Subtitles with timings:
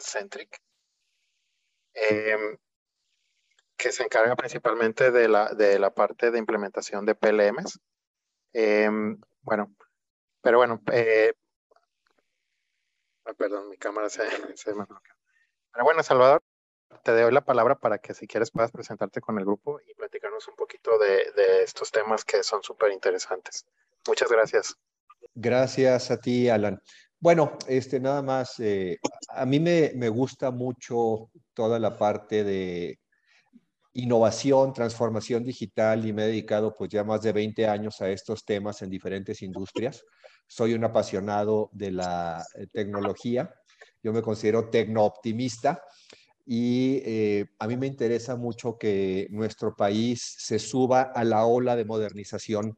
[0.00, 0.58] Centric,
[1.94, 2.56] em,
[3.76, 7.80] que se encarga principalmente de la, de la parte de implementación de PLMs.
[8.52, 9.74] Em, bueno,
[10.40, 11.32] pero bueno, eh,
[13.36, 14.22] perdón, mi cámara se,
[14.56, 15.14] se me bloqueó.
[15.72, 16.42] Pero bueno, Salvador,
[17.02, 20.46] te doy la palabra para que si quieres puedas presentarte con el grupo y platicarnos
[20.48, 23.66] un poquito de, de estos temas que son súper interesantes.
[24.06, 24.76] Muchas gracias.
[25.34, 26.80] Gracias a ti, Alan.
[27.22, 28.98] Bueno, este, nada más, eh,
[29.28, 32.98] a mí me, me, gusta mucho toda la parte de
[33.92, 38.44] innovación, transformación digital y me he dedicado pues ya más de 20 años a estos
[38.44, 40.02] temas en diferentes industrias.
[40.48, 43.54] Soy un apasionado de la eh, tecnología,
[44.02, 45.80] yo me considero tecno-optimista
[46.44, 51.76] y eh, a mí me interesa mucho que nuestro país se suba a la ola
[51.76, 52.76] de modernización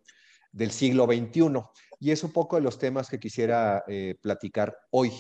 [0.55, 1.63] del siglo XXI.
[2.01, 5.13] Y es un poco de los temas que quisiera eh, platicar hoy.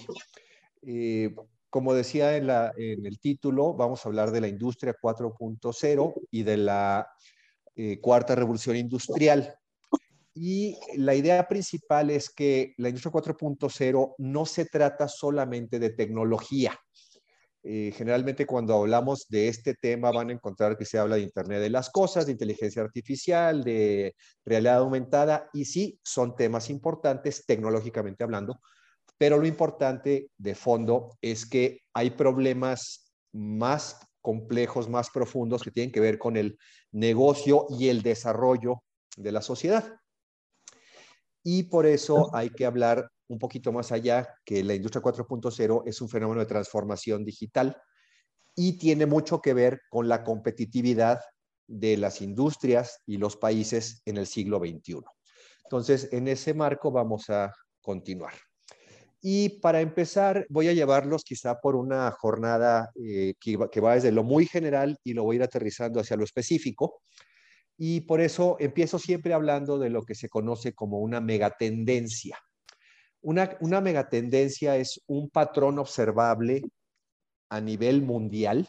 [0.82, 1.34] Eh,
[1.70, 6.42] como decía en, la, en, el título, vamos a hablar de la industria 4.0 y
[6.42, 7.08] de la
[7.74, 9.54] eh, cuarta revolución industrial.
[10.34, 16.78] Y la idea principal es que la industria 4.0 no se trata solamente de tecnología,
[17.66, 21.60] eh, generalmente cuando hablamos de este tema van a encontrar que se habla de Internet
[21.60, 28.22] de las Cosas, de inteligencia artificial, de realidad aumentada, y sí, son temas importantes tecnológicamente
[28.22, 28.60] hablando,
[29.16, 35.90] pero lo importante de fondo es que hay problemas más complejos, más profundos que tienen
[35.90, 36.58] que ver con el
[36.92, 38.82] negocio y el desarrollo
[39.16, 39.96] de la sociedad.
[41.42, 46.00] Y por eso hay que hablar un poquito más allá que la industria 4.0 es
[46.00, 47.76] un fenómeno de transformación digital
[48.54, 51.20] y tiene mucho que ver con la competitividad
[51.66, 55.00] de las industrias y los países en el siglo XXI.
[55.64, 58.34] Entonces, en ese marco vamos a continuar.
[59.20, 64.12] Y para empezar, voy a llevarlos quizá por una jornada eh, que, que, va desde
[64.12, 67.00] lo muy general y lo voy a ir aterrizando hacia lo específico.
[67.78, 72.38] Y por eso empiezo siempre hablando de lo que se conoce como una megatendencia.
[73.24, 76.62] Una, una megatendencia es un patrón observable
[77.48, 78.68] a nivel mundial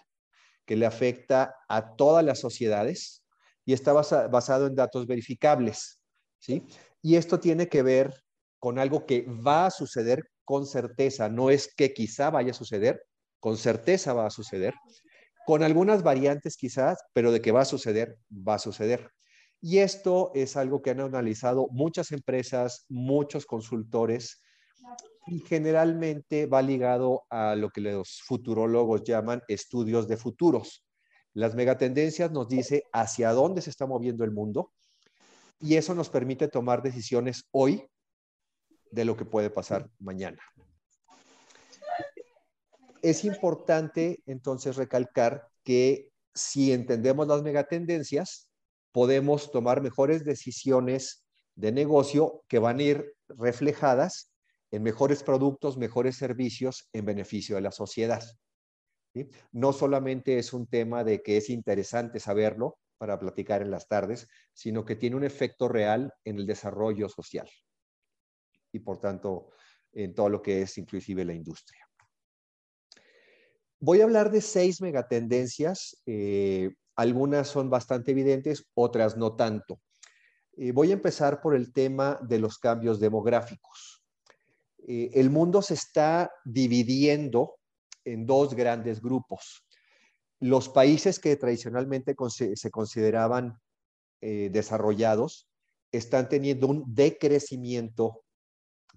[0.65, 3.21] que le afecta a todas las sociedades
[3.65, 5.99] y está basado en datos verificables.
[6.39, 6.63] ¿sí?
[7.01, 8.13] Y esto tiene que ver
[8.57, 13.03] con algo que va a suceder con certeza, no es que quizá vaya a suceder,
[13.39, 14.73] con certeza va a suceder,
[15.45, 19.11] con algunas variantes quizás, pero de que va a suceder, va a suceder.
[19.59, 24.41] Y esto es algo que han analizado muchas empresas, muchos consultores,
[25.27, 30.85] y generalmente va ligado a lo que los futurólogos llaman estudios de futuros.
[31.33, 34.71] Las megatendencias nos dice hacia dónde se está moviendo el mundo
[35.59, 37.87] y eso nos permite tomar decisiones hoy
[38.91, 40.41] de lo que puede pasar mañana.
[43.01, 48.49] Es importante entonces recalcar que si entendemos las megatendencias,
[48.91, 51.25] podemos tomar mejores decisiones
[51.55, 54.34] de negocio que van a ir reflejadas
[54.75, 58.21] en mejores productos, mejores servicios en beneficio de la sociedad.
[59.53, 64.27] No solamente es un tema de que es interesante saberlo para platicar en las tardes,
[64.53, 67.49] sino que tiene un efecto real en el desarrollo social
[68.73, 69.51] y por tanto
[69.93, 71.87] en todo lo que es inclusive la industria.
[73.79, 76.01] Voy a hablar de seis megatendencias.
[76.05, 79.79] Eh, algunas son bastante evidentes, otras no tanto.
[80.57, 83.94] Eh, voy a empezar por el tema de los cambios demográficos.
[84.87, 87.57] Eh, el mundo se está dividiendo
[88.03, 89.65] en dos grandes grupos.
[90.39, 92.15] Los países que tradicionalmente
[92.55, 93.59] se consideraban
[94.21, 95.49] eh, desarrollados
[95.91, 98.23] están teniendo un decrecimiento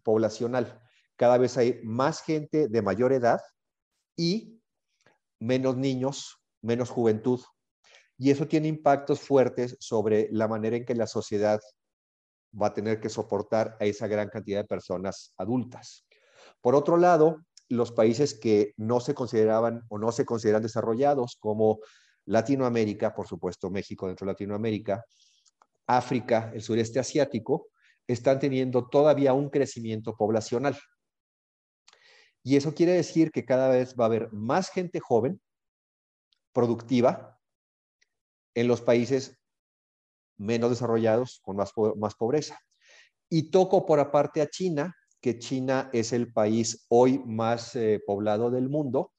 [0.02, 0.80] poblacional.
[1.16, 3.40] Cada vez hay más gente de mayor edad
[4.16, 4.60] y
[5.38, 7.40] menos niños, menos juventud.
[8.18, 11.60] Y eso tiene impactos fuertes sobre la manera en que la sociedad
[12.52, 16.06] va a tener que soportar a esa gran cantidad de personas adultas.
[16.60, 21.80] Por otro lado, los países que no se consideraban o no se consideran desarrollados, como
[22.24, 25.04] Latinoamérica, por supuesto México dentro de Latinoamérica,
[25.86, 27.68] África, el sureste asiático,
[28.06, 30.78] están teniendo todavía un crecimiento poblacional.
[32.42, 35.40] Y eso quiere decir que cada vez va a haber más gente joven,
[36.52, 37.38] productiva,
[38.54, 39.37] en los países
[40.38, 42.58] menos desarrollados con más, más pobreza.
[43.28, 48.50] Y toco por aparte a China, que China es el país hoy más eh, poblado
[48.50, 49.12] del mundo.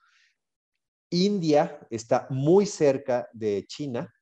[1.12, 4.14] India está muy cerca de China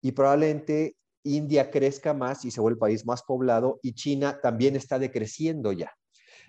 [0.00, 4.76] y probablemente India crezca más y se vuelve el país más poblado y China también
[4.76, 5.92] está decreciendo ya.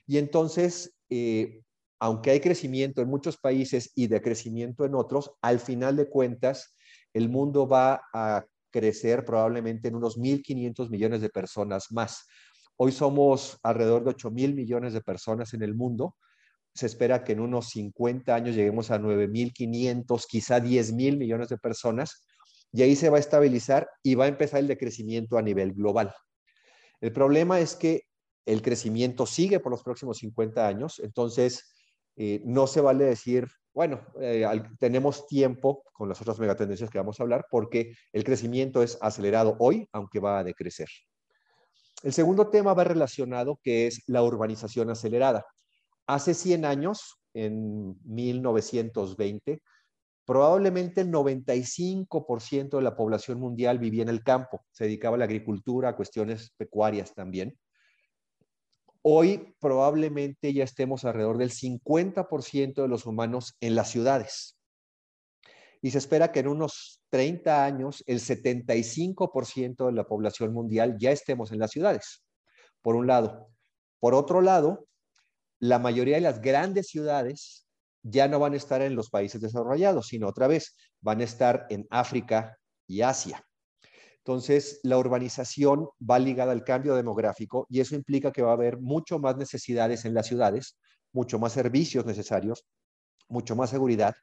[0.06, 1.62] Y entonces, eh,
[2.00, 6.76] aunque hay crecimiento en muchos países y decrecimiento en otros, al final de cuentas,
[7.14, 8.46] el mundo va a
[8.76, 12.28] crecer probablemente en unos 1.500 millones de personas más.
[12.76, 16.18] Hoy somos alrededor de 8 mil millones de personas en el mundo.
[16.74, 21.58] Se espera que en unos 50 años lleguemos a 9.500, quizá 10 mil millones de
[21.58, 22.28] personas.
[22.74, 26.14] Y ahí se va a estabilizar y va a empezar el decrecimiento a nivel global.
[27.00, 28.02] El problema es que
[28.46, 31.74] el crecimiento sigue por los próximos 50 años, entonces
[32.18, 34.48] eh, no se vale decir, bueno, eh,
[34.80, 39.58] tenemos tiempo con las otras megatendencias que vamos a hablar porque el crecimiento es acelerado
[39.60, 40.88] hoy, aunque va a decrecer.
[42.02, 45.46] El segundo tema va relacionado, que es la urbanización acelerada.
[46.08, 49.62] Hace 100 años, en 1920,
[50.26, 55.26] probablemente el 95% de la población mundial vivía en el campo, se dedicaba a la
[55.26, 57.58] agricultura, a cuestiones pecuarias también.
[59.08, 64.58] Hoy probablemente ya estemos alrededor del 50% de los humanos en las ciudades.
[65.80, 71.12] Y se espera que en unos 30 años el 75% de la población mundial ya
[71.12, 72.24] estemos en las ciudades,
[72.82, 73.52] por un lado.
[74.00, 74.88] Por otro lado,
[75.60, 77.68] la mayoría de las grandes ciudades
[78.02, 81.68] ya no van a estar en los países desarrollados, sino otra vez van a estar
[81.70, 83.46] en África y Asia.
[84.26, 88.80] Entonces, la urbanización va ligada al cambio demográfico y eso implica que va a haber
[88.80, 90.80] mucho más necesidades en las ciudades,
[91.14, 92.66] mucho más servicios necesarios,
[93.30, 94.16] mucho más seguridad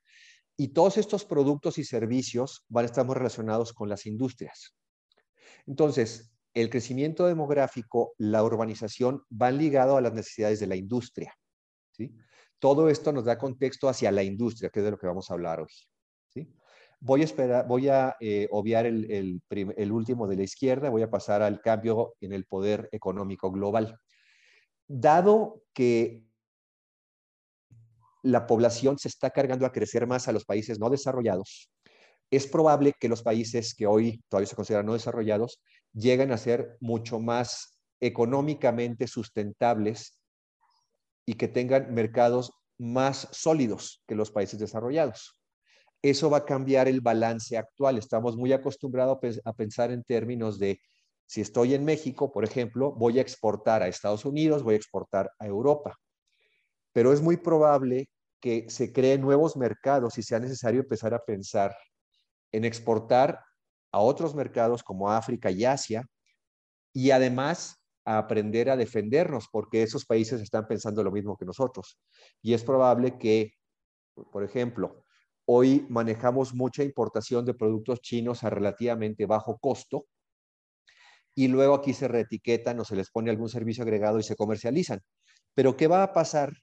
[0.57, 4.75] y todos estos productos y servicios van a estar muy relacionados con las industrias.
[5.67, 11.33] Entonces, el crecimiento demográfico, la urbanización van ligados a las necesidades de la industria.
[11.93, 12.15] ¿sí?
[12.59, 15.35] Todo esto nos da contexto hacia la industria, que es de lo que vamos a
[15.35, 15.73] hablar hoy.
[17.05, 19.43] Voy a, eh, obviar el,
[19.91, 23.99] último de la izquierda, voy a pasar al cambio en el poder económico global.
[24.87, 26.23] Dado que
[28.23, 31.69] la población se está cargando a crecer más a los países no desarrollados,
[32.31, 35.61] es probable que los países que hoy todavía se consideran no desarrollados
[35.93, 40.21] lleguen a ser mucho más económicamente sustentables
[41.27, 45.42] y que tengan mercados más sólidos que los países desarrollados
[46.03, 47.97] eso va a cambiar el balance actual.
[47.97, 50.81] Estamos muy acostumbrados a pensar en términos de,
[51.27, 55.31] si estoy en México, por ejemplo, voy a exportar a Estados Unidos, voy a exportar
[55.39, 55.97] a Europa.
[56.93, 58.11] Pero es muy probable
[58.41, 61.75] que se creen nuevos mercados y sea necesario empezar a pensar
[62.51, 63.41] en exportar
[63.93, 66.05] a otros mercados como África y Asia
[66.93, 71.99] y además a aprender a defendernos porque esos países están pensando lo mismo que nosotros.
[72.43, 73.53] Y es probable que,
[74.33, 75.05] por ejemplo,
[75.55, 80.07] Hoy manejamos mucha importación de productos chinos a relativamente bajo costo
[81.35, 85.03] y luego aquí se reetiquetan o se les pone algún servicio agregado y se comercializan.
[85.53, 86.55] Pero ¿qué va a pasar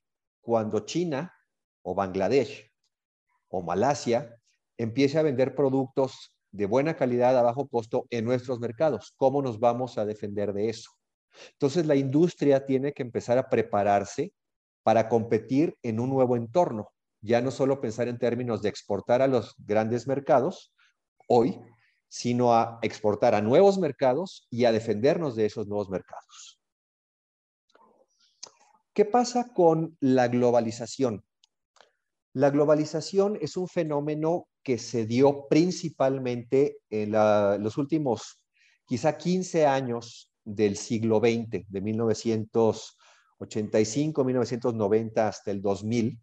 [0.41, 1.31] cuando China
[1.83, 2.68] o Bangladesh
[3.50, 4.36] o Malasia
[4.75, 9.13] empiece a vender productos de buena calidad a bajo costo en nuestros mercados?
[9.18, 10.89] ¿Cómo nos vamos a defender de eso?
[11.51, 14.33] Entonces la industria tiene que empezar a prepararse
[14.81, 16.89] para competir en un nuevo entorno
[17.21, 20.74] ya no solo pensar en términos de exportar a los grandes mercados
[21.27, 21.60] hoy,
[22.07, 26.60] sino a exportar a nuevos mercados y a defendernos de esos nuevos mercados.
[28.94, 31.24] ¿Qué pasa con la globalización?
[32.33, 38.41] La globalización es un fenómeno que se dio principalmente en los últimos
[38.86, 46.20] quizá 15 años del siglo XX, de 1985, 1990 hasta el 2000,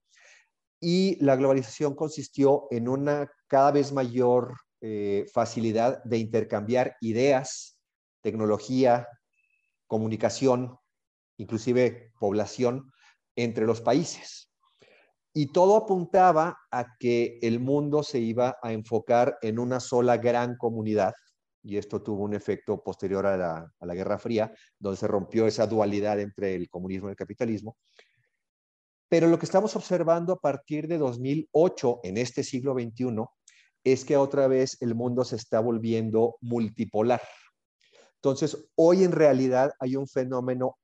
[0.80, 7.78] y la globalización consistió en una cada vez mayor eh, facilidad de intercambiar ideas,
[8.20, 9.08] tecnología,
[9.86, 10.76] comunicación,
[11.38, 12.92] inclusive población
[13.36, 14.50] entre los países.
[15.32, 20.56] Y todo apuntaba a que el mundo se iba a enfocar en una sola gran
[20.56, 21.14] comunidad,
[21.62, 25.46] y esto tuvo un efecto posterior a la, a la Guerra Fría, donde se rompió
[25.46, 27.76] esa dualidad entre el comunismo y el capitalismo,
[29.08, 33.24] pero lo que estamos observando a partir de 2008, en este siglo XXI,
[33.84, 37.22] es que otra vez el mundo se está volviendo multipolar.
[38.16, 40.76] Entonces, hoy en realidad hay un fenómeno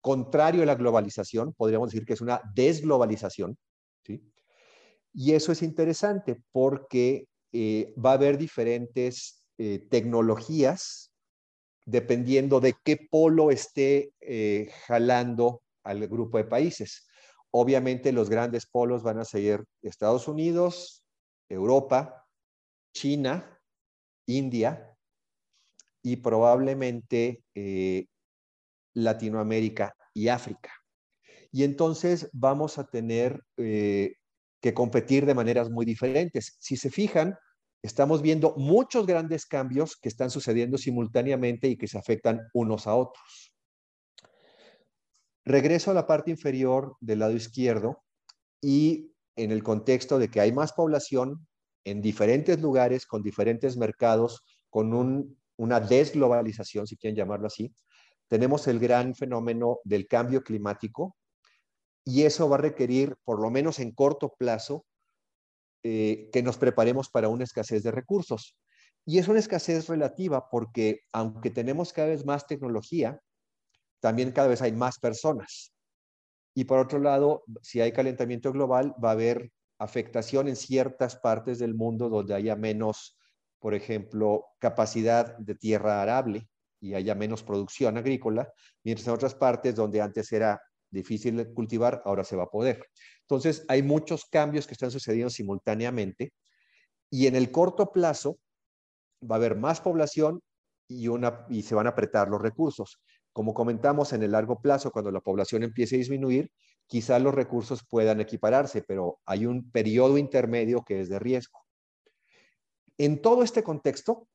[0.00, 3.56] contrario a la globalización, podríamos decir que es una desglobalización,
[4.04, 4.22] ¿sí?
[5.14, 11.12] Y eso es interesante porque eh, va a haber diferentes eh, tecnologías
[11.86, 17.06] dependiendo de qué polo esté eh, jalando al grupo de países.
[17.56, 21.04] Obviamente los grandes polos van a ser Estados Unidos,
[21.48, 22.26] Europa,
[22.92, 23.60] China,
[24.26, 24.92] India
[26.02, 28.06] y probablemente eh,
[28.94, 30.72] Latinoamérica y África.
[31.52, 34.16] Y entonces vamos a tener eh,
[34.60, 36.56] que competir de maneras muy diferentes.
[36.58, 37.36] Si se fijan,
[37.84, 42.96] estamos viendo muchos grandes cambios que están sucediendo simultáneamente y que se afectan unos a
[42.96, 43.53] otros.
[45.44, 48.02] Regreso a la parte inferior del lado izquierdo
[48.60, 51.46] y en el contexto de que hay más población
[51.84, 57.74] en diferentes lugares, con diferentes mercados, con una desglobalización, si quieren llamarlo así,
[58.28, 61.14] tenemos el gran fenómeno del cambio climático
[62.04, 64.86] y eso va a requerir, por lo menos en corto plazo,
[65.82, 68.56] eh, que nos preparemos para una escasez de recursos.
[69.06, 73.20] Y es una escasez relativa porque aunque tenemos cada vez más tecnología,
[74.04, 75.72] también cada vez hay más personas.
[76.54, 81.58] Y por otro lado, si hay calentamiento global, va a haber afectación en ciertas partes
[81.58, 83.16] del mundo donde haya menos,
[83.58, 86.46] por ejemplo, capacidad de tierra arable
[86.82, 92.24] y haya menos producción agrícola, mientras en otras partes donde antes era difícil cultivar, ahora
[92.24, 92.84] se va a poder.
[93.22, 96.34] Entonces, hay muchos cambios que están sucediendo simultáneamente
[97.08, 98.38] y en el corto plazo
[99.22, 100.42] va a haber más población
[100.88, 103.00] y, una, y se van a apretar los recursos.
[103.34, 106.52] Como comentamos, en el largo plazo, cuando la población empiece a disminuir,
[106.86, 111.58] quizás los recursos puedan equipararse, pero hay un periodo intermedio que es de riesgo.
[112.96, 114.28] En todo este contexto,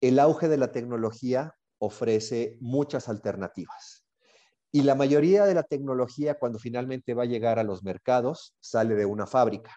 [0.00, 4.06] el auge de la tecnología ofrece muchas alternativas.
[4.70, 8.94] Y la mayoría de la tecnología, cuando finalmente va a llegar a los mercados, sale
[8.94, 9.76] de una fábrica.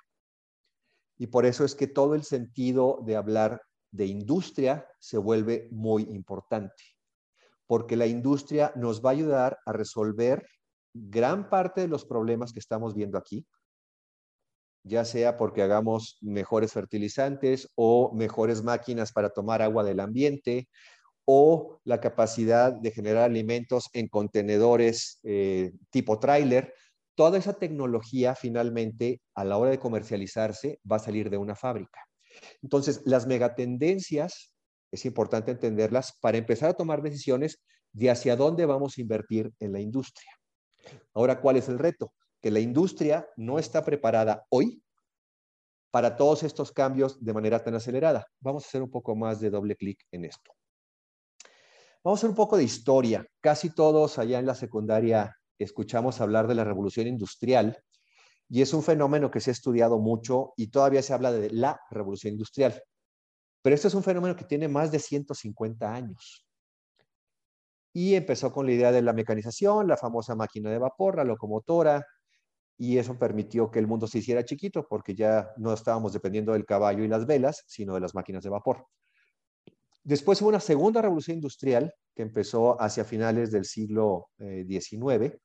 [1.17, 6.03] Y por eso es que todo el sentido de hablar de industria se vuelve muy
[6.03, 6.83] importante
[7.71, 10.45] porque la industria nos va a ayudar a resolver
[10.93, 13.47] gran parte de los problemas que estamos viendo aquí,
[14.83, 20.67] ya sea porque hagamos mejores fertilizantes o mejores máquinas para tomar agua del ambiente
[21.23, 26.73] o la capacidad de generar alimentos en contenedores eh, tipo tráiler.
[27.15, 32.01] Toda esa tecnología finalmente a la hora de comercializarse va a salir de una fábrica.
[32.61, 34.50] Entonces, las megatendencias
[34.91, 37.61] es importante entenderlas para empezar a tomar decisiones
[37.93, 40.31] de hacia dónde vamos a invertir en la industria.
[41.13, 42.13] Ahora, ¿cuál es el reto?
[42.41, 44.81] Que la industria no está preparada hoy
[45.91, 48.25] para todos estos cambios de manera tan acelerada.
[48.39, 50.51] Vamos a hacer un poco más de doble clic en esto.
[52.03, 53.27] Vamos a hacer un poco de historia.
[53.41, 57.77] Casi todos allá en la secundaria escuchamos hablar de la revolución industrial
[58.49, 61.79] y es un fenómeno que se ha estudiado mucho y todavía se habla de la
[61.91, 62.81] revolución industrial.
[63.61, 66.45] Pero este es un fenómeno que tiene más de 150 años.
[67.93, 72.05] Y empezó con la idea de la mecanización, la famosa máquina de vapor, la locomotora,
[72.77, 76.65] y eso permitió que el mundo se hiciera chiquito porque ya no estábamos dependiendo del
[76.65, 78.87] caballo y las velas, sino de las máquinas de vapor.
[80.03, 85.39] Después hubo una segunda revolución industrial que empezó hacia finales del siglo XIX, eh,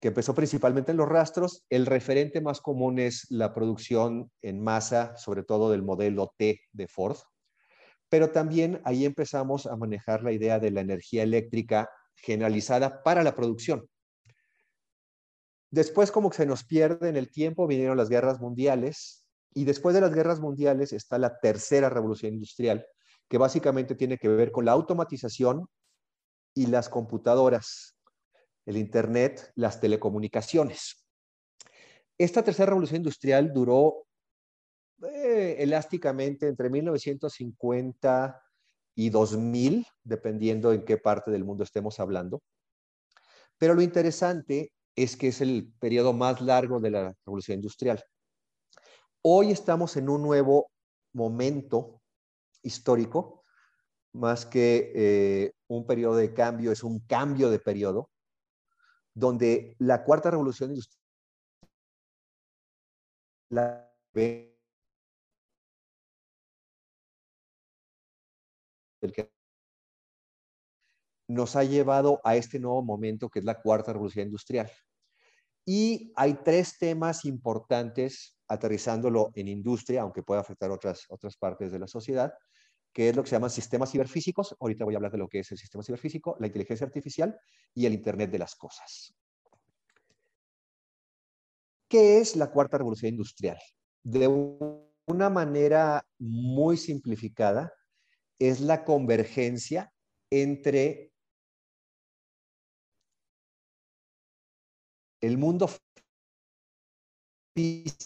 [0.00, 1.64] que empezó principalmente en los rastros.
[1.68, 6.88] El referente más común es la producción en masa, sobre todo del modelo T de
[6.88, 7.18] Ford.
[8.08, 13.34] Pero también ahí empezamos a manejar la idea de la energía eléctrica generalizada para la
[13.34, 13.86] producción.
[15.70, 19.94] Después, como que se nos pierde en el tiempo, vinieron las guerras mundiales y después
[19.94, 22.84] de las guerras mundiales está la tercera revolución industrial,
[23.28, 25.66] que básicamente tiene que ver con la automatización
[26.54, 27.99] y las computadoras
[28.70, 31.04] el Internet, las telecomunicaciones.
[32.16, 34.06] Esta tercera revolución industrial duró
[35.02, 38.42] eh, elásticamente entre 1950
[38.94, 42.42] y 2000, dependiendo en qué parte del mundo estemos hablando.
[43.58, 48.02] Pero lo interesante es que es el periodo más largo de la revolución industrial.
[49.22, 50.70] Hoy estamos en un nuevo
[51.12, 52.00] momento
[52.62, 53.44] histórico,
[54.12, 58.10] más que eh, un periodo de cambio, es un cambio de periodo,
[59.20, 60.98] donde la cuarta revolución industrial
[71.28, 74.70] nos ha llevado a este nuevo momento que es la cuarta revolución industrial.
[75.64, 81.78] Y hay tres temas importantes aterrizándolo en industria, aunque pueda afectar otras, otras partes de
[81.78, 82.32] la sociedad,
[82.92, 84.56] que es lo que se llaman sistemas ciberfísicos.
[84.60, 87.38] Ahorita voy a hablar de lo que es el sistema ciberfísico, la inteligencia artificial
[87.74, 89.14] y el Internet de las cosas.
[91.88, 93.58] ¿Qué es la cuarta revolución industrial?
[94.02, 94.28] De
[95.06, 97.72] una manera muy simplificada,
[98.38, 99.92] es la convergencia
[100.30, 101.12] entre
[105.20, 105.68] el mundo
[107.54, 108.00] digital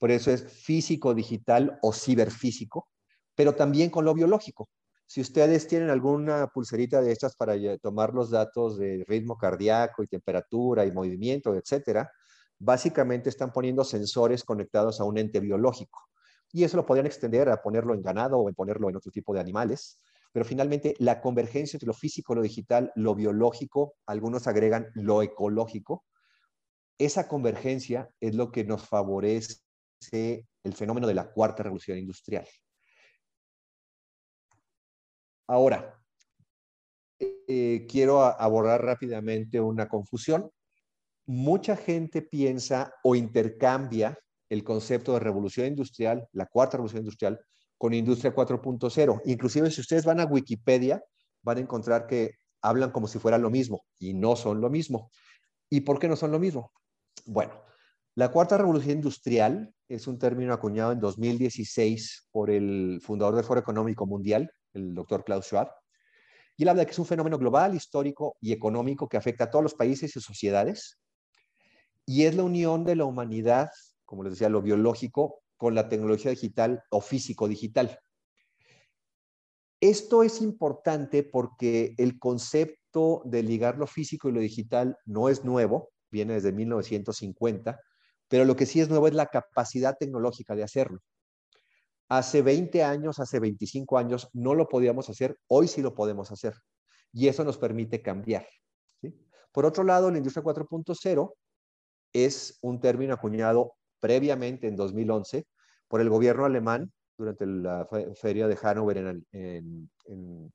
[0.00, 2.88] por eso es físico, digital o ciberfísico,
[3.34, 4.70] pero también con lo biológico.
[5.06, 10.06] Si ustedes tienen alguna pulserita de estas para tomar los datos de ritmo cardíaco y
[10.06, 12.10] temperatura y movimiento, etcétera,
[12.58, 16.00] básicamente están poniendo sensores conectados a un ente biológico.
[16.50, 19.34] Y eso lo podrían extender a ponerlo en ganado o en ponerlo en otro tipo
[19.34, 20.00] de animales.
[20.32, 26.04] Pero finalmente, la convergencia entre lo físico, lo digital, lo biológico, algunos agregan lo ecológico,
[26.96, 29.56] esa convergencia es lo que nos favorece
[30.12, 32.46] el fenómeno de la cuarta revolución industrial.
[35.46, 36.00] Ahora,
[37.18, 40.50] eh, quiero abordar rápidamente una confusión.
[41.26, 47.40] Mucha gente piensa o intercambia el concepto de revolución industrial, la cuarta revolución industrial,
[47.76, 49.22] con industria 4.0.
[49.24, 51.02] Inclusive si ustedes van a Wikipedia,
[51.42, 55.10] van a encontrar que hablan como si fuera lo mismo y no son lo mismo.
[55.68, 56.72] ¿Y por qué no son lo mismo?
[57.26, 57.52] Bueno,
[58.14, 63.58] la cuarta revolución industrial es un término acuñado en 2016 por el fundador del Foro
[63.58, 65.68] Económico Mundial, el doctor Klaus Schwab.
[66.56, 69.50] Y él habla de que es un fenómeno global, histórico y económico que afecta a
[69.50, 71.00] todos los países y sociedades.
[72.06, 73.68] Y es la unión de la humanidad,
[74.04, 77.98] como les decía, lo biológico, con la tecnología digital o físico-digital.
[79.80, 85.44] Esto es importante porque el concepto de ligar lo físico y lo digital no es
[85.44, 87.80] nuevo, viene desde 1950,
[88.30, 91.00] pero lo que sí es nuevo es la capacidad tecnológica de hacerlo.
[92.08, 96.54] Hace 20 años, hace 25 años no lo podíamos hacer, hoy sí lo podemos hacer.
[97.12, 98.46] Y eso nos permite cambiar.
[99.50, 101.32] Por otro lado, la industria 4.0
[102.12, 105.48] es un término acuñado previamente en 2011
[105.88, 108.96] por el gobierno alemán durante la feria de Hannover
[109.32, 110.52] en, en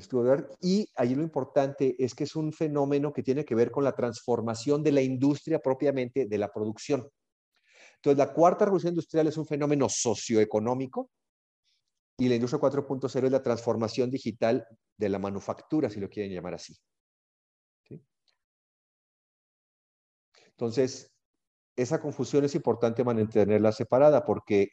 [0.00, 0.52] Stuttgart.
[0.60, 3.94] Y allí lo importante es que es un fenómeno que tiene que ver con la
[3.94, 7.08] transformación de la industria propiamente de la producción.
[7.96, 11.10] Entonces, la cuarta revolución industrial es un fenómeno socioeconómico
[12.18, 14.66] y la industria 4.0 es la transformación digital
[14.96, 16.76] de la manufactura, si lo quieren llamar así.
[20.50, 21.12] Entonces,
[21.76, 24.70] esa confusión es importante mantenerla separada porque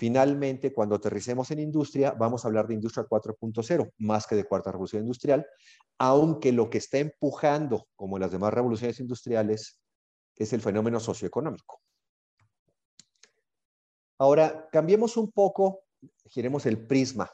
[0.00, 4.72] Finalmente, cuando aterricemos en industria, vamos a hablar de industria 4.0, más que de cuarta
[4.72, 5.46] revolución industrial,
[5.98, 9.78] aunque lo que está empujando, como las demás revoluciones industriales,
[10.36, 11.82] es el fenómeno socioeconómico.
[14.16, 15.82] Ahora, cambiemos un poco,
[16.30, 17.30] giremos el prisma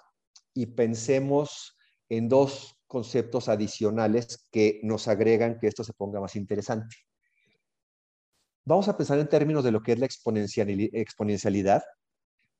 [0.52, 6.96] y pensemos en dos conceptos adicionales que nos agregan que esto se ponga más interesante.
[8.64, 11.85] Vamos a pensar en términos de lo que es la exponencialidad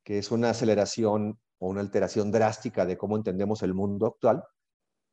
[0.07, 4.45] que es una aceleración o una alteración drástica de cómo entendemos el mundo actual,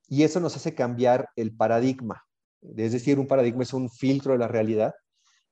[0.07, 2.23] y eso nos hace cambiar el paradigma.
[2.61, 4.93] Es decir, un paradigma es un filtro de la realidad,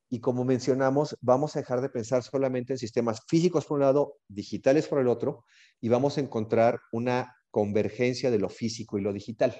[0.09, 4.17] y como mencionamos, vamos a dejar de pensar solamente en sistemas físicos por un lado,
[4.27, 5.43] digitales por el otro,
[5.79, 9.59] y vamos a encontrar una convergencia de lo físico y lo digital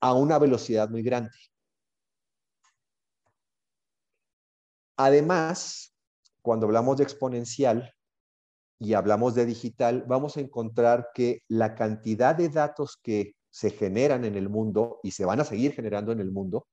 [0.00, 1.36] a una velocidad muy grande.
[4.96, 5.94] Además,
[6.40, 7.93] cuando hablamos de exponencial,
[8.84, 14.26] y hablamos de digital, vamos a encontrar que la cantidad de datos que se generan
[14.26, 16.66] en el mundo y se van a seguir generando en el mundo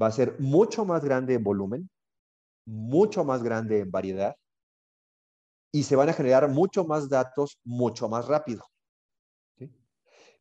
[0.00, 1.90] va a ser mucho más grande en volumen,
[2.64, 4.36] mucho más grande en variedad
[5.70, 8.64] y se van a generar mucho más datos mucho más rápido.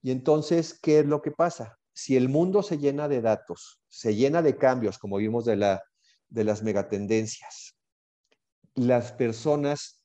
[0.02, 1.78] Y entonces, ¿qué es lo que pasa?
[1.94, 5.84] Si el mundo se llena de datos, se llena de cambios, como vimos de, la,
[6.30, 7.76] de las megatendencias,
[8.76, 10.03] las personas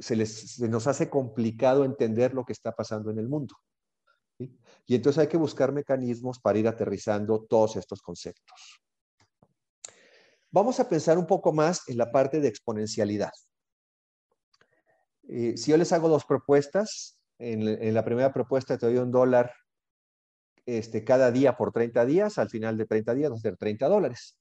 [0.00, 3.54] se, les, nos hace complicado entender lo que está pasando en el mundo.
[4.38, 8.80] Y entonces hay que buscar mecanismos para ir aterrizando todos estos conceptos.
[10.50, 13.32] Vamos a pensar un poco más en la parte de exponencialidad.
[15.28, 19.52] Eh, si yo les hago dos propuestas, en, la primera propuesta te doy un dólar
[20.64, 23.88] este, cada día por 30 días, al final de 30 días va a ser 30
[23.88, 24.38] dólares.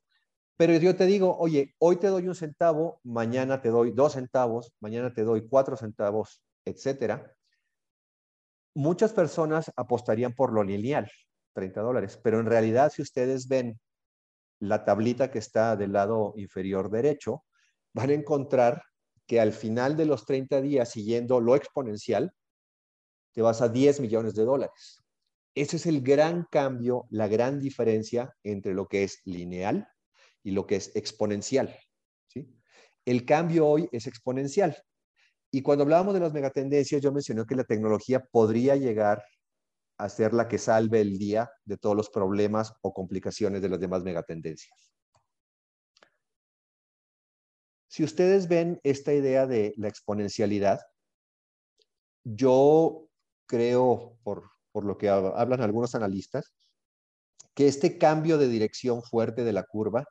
[0.58, 4.74] Pero yo te digo, oye, hoy te doy un centavo, mañana te doy dos centavos,
[4.80, 7.32] mañana te doy cuatro centavos, etcétera.
[8.74, 11.10] Muchas personas apostarían por lo lineal,
[11.54, 13.80] 30 dólares, pero en realidad si ustedes ven
[14.60, 17.44] la tablita que está del lado inferior derecho,
[17.94, 18.82] van a encontrar
[19.28, 22.32] que al final de los 30 días, siguiendo lo exponencial,
[23.32, 25.04] te vas a 10 millones de dólares.
[25.54, 29.88] Ese es el gran cambio, la gran diferencia entre lo que es lineal
[30.48, 31.78] y lo que es exponencial.
[32.30, 32.50] ¿sí?
[33.04, 34.82] El cambio hoy es exponencial.
[35.52, 39.22] Y cuando hablábamos de las megatendencias, yo mencioné que la tecnología podría llegar
[39.98, 43.82] a ser la que salve el día de todos los problemas o complicaciones de las
[43.82, 44.94] demás megatendencias.
[47.90, 50.80] Si ustedes ven esta idea de la exponencialidad,
[52.24, 53.10] yo
[53.48, 56.54] creo, por, por lo que hablan algunos analistas,
[57.54, 60.06] que este cambio de dirección fuerte de la curva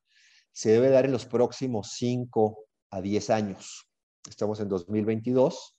[0.57, 3.91] se debe dar en los próximos 5 a 10 años.
[4.27, 5.77] Estamos en 2022.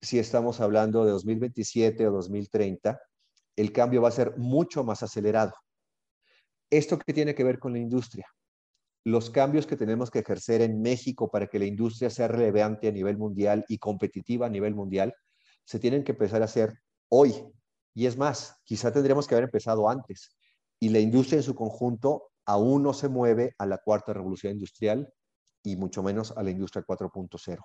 [0.00, 3.00] Si estamos hablando de 2027 o 2030,
[3.56, 5.52] el cambio va a ser mucho más acelerado.
[6.70, 8.24] ¿Esto qué tiene que ver con la industria?
[9.02, 12.92] Los cambios que tenemos que ejercer en México para que la industria sea relevante a
[12.92, 15.12] nivel mundial y competitiva a nivel mundial,
[15.64, 17.34] se tienen que empezar a hacer hoy.
[17.94, 20.36] Y es más, quizá tendríamos que haber empezado antes.
[20.78, 25.12] Y la industria en su conjunto aún no se mueve a la cuarta revolución industrial
[25.62, 27.58] y mucho menos a la industria 4.0.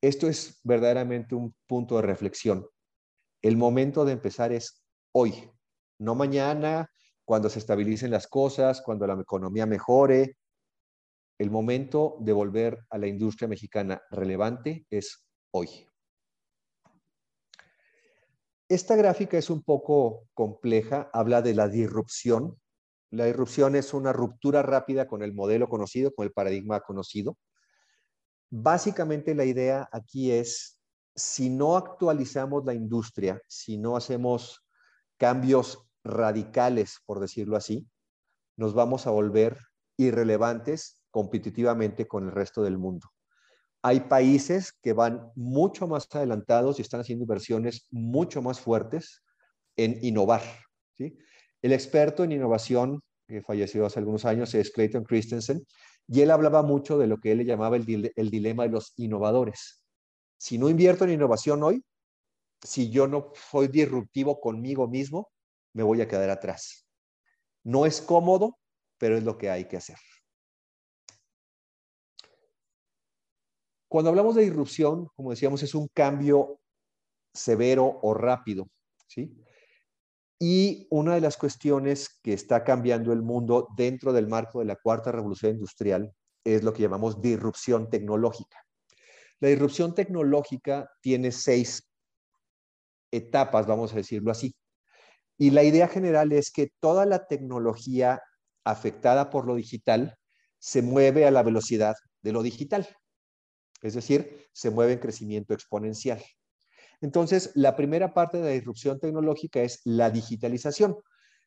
[0.00, 2.66] Esto es verdaderamente un punto de reflexión.
[3.42, 5.50] El momento de empezar es hoy,
[5.98, 6.88] no mañana,
[7.24, 10.38] cuando se estabilicen las cosas, cuando la economía mejore.
[11.38, 15.86] El momento de volver a la industria mexicana relevante es hoy.
[18.68, 22.58] Esta gráfica es un poco compleja, habla de la disrupción.
[23.10, 27.38] La disrupción es una ruptura rápida con el modelo conocido, con el paradigma conocido.
[28.50, 30.80] Básicamente la idea aquí es,
[31.14, 34.64] si no actualizamos la industria, si no hacemos
[35.16, 37.88] cambios radicales, por decirlo así,
[38.56, 39.58] nos vamos a volver
[39.96, 43.08] irrelevantes competitivamente con el resto del mundo.
[43.82, 49.22] Hay países que van mucho más adelantados y están haciendo inversiones mucho más fuertes
[49.76, 50.42] en innovar.
[50.96, 51.16] ¿sí?
[51.62, 55.66] El experto en innovación, que falleció hace algunos años, es Clayton Christensen,
[56.06, 58.92] y él hablaba mucho de lo que él le llamaba el, el dilema de los
[58.96, 59.84] innovadores.
[60.38, 61.84] Si no invierto en innovación hoy,
[62.62, 65.30] si yo no soy disruptivo conmigo mismo,
[65.74, 66.86] me voy a quedar atrás.
[67.64, 68.58] No es cómodo,
[68.98, 69.98] pero es lo que hay que hacer.
[73.88, 76.60] Cuando hablamos de disrupción, como decíamos, es un cambio
[77.32, 78.68] severo o rápido,
[79.06, 79.34] ¿sí?
[80.38, 84.76] Y una de las cuestiones que está cambiando el mundo dentro del marco de la
[84.76, 86.12] cuarta revolución industrial
[86.44, 88.64] es lo que llamamos disrupción tecnológica.
[89.40, 91.88] La disrupción tecnológica tiene seis
[93.10, 94.54] etapas, vamos a decirlo así.
[95.36, 98.20] Y la idea general es que toda la tecnología
[98.64, 100.16] afectada por lo digital
[100.58, 102.88] se mueve a la velocidad de lo digital.
[103.82, 106.22] Es decir, se mueve en crecimiento exponencial.
[107.00, 110.96] Entonces, la primera parte de la disrupción tecnológica es la digitalización.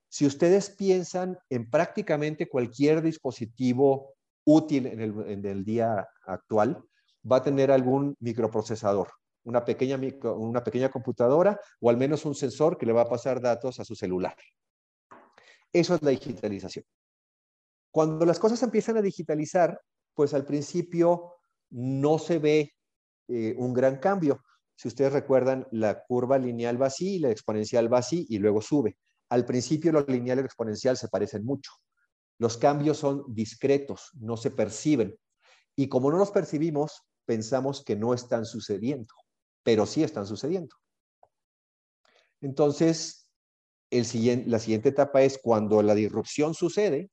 [0.07, 6.83] Si ustedes piensan en prácticamente cualquier dispositivo útil en el, día actual,
[7.29, 9.09] va a tener algún microprocesador,
[9.43, 9.97] una pequeña,
[10.91, 14.35] computadora o al menos un sensor que le va a pasar datos a su celular.
[15.71, 16.85] Eso es la digitalización.
[17.91, 19.79] Cuando las cosas empiezan a digitalizar,
[20.13, 21.35] pues al principio
[21.69, 22.73] no se ve
[23.27, 24.41] eh, un gran cambio.
[24.81, 28.97] Si ustedes recuerdan, la curva lineal va así, la exponencial va así y luego sube.
[29.29, 31.71] Al principio lo lineal y lo exponencial se parecen mucho.
[32.39, 35.15] Los cambios son discretos, no se perciben.
[35.75, 39.13] Y como no los percibimos, pensamos que no están sucediendo,
[39.61, 40.75] pero sí están sucediendo.
[42.41, 43.27] Entonces,
[43.91, 47.11] la siguiente etapa es cuando la disrupción sucede,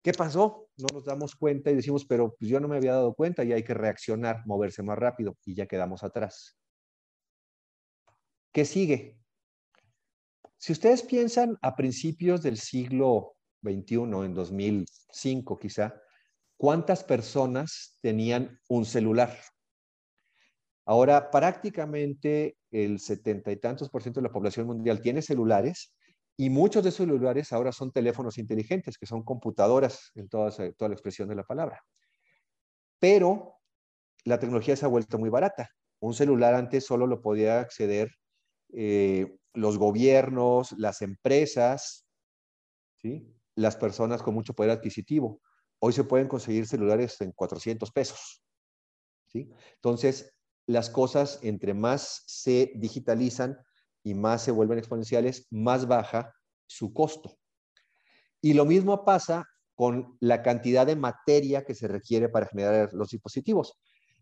[0.00, 0.68] ¿Qué pasó?
[0.76, 3.52] No nos damos cuenta y decimos, pero pues yo no me había dado cuenta y
[3.52, 6.56] hay que reaccionar, moverse más rápido y ya quedamos atrás.
[8.52, 9.18] ¿Qué sigue?
[10.56, 15.94] Si ustedes piensan a principios del siglo XXI, en 2005 quizá,
[16.56, 19.38] ¿cuántas personas tenían un celular?
[20.84, 25.94] Ahora, prácticamente el setenta y tantos por ciento de la población mundial tiene celulares
[26.36, 30.88] y muchos de esos celulares ahora son teléfonos inteligentes, que son computadoras en toda, toda
[30.88, 31.84] la expresión de la palabra.
[32.98, 33.56] Pero
[34.24, 35.70] la tecnología se ha vuelto muy barata.
[36.00, 38.10] Un celular antes solo lo podía acceder
[38.72, 42.06] eh, los gobiernos, las empresas,
[43.00, 43.26] ¿sí?
[43.54, 45.40] las personas con mucho poder adquisitivo.
[45.80, 48.42] Hoy se pueden conseguir celulares en 400 pesos.
[49.26, 49.50] ¿sí?
[49.74, 50.34] Entonces,
[50.66, 53.58] las cosas entre más se digitalizan,
[54.08, 56.34] y más se vuelven exponenciales, más baja
[56.66, 57.38] su costo.
[58.40, 63.10] Y lo mismo pasa con la cantidad de materia que se requiere para generar los
[63.10, 63.78] dispositivos.